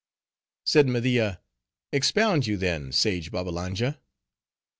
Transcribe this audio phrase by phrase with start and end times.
[0.65, 1.41] Said Media,
[1.93, 3.99] "Expound you, then, sage Babbalanja."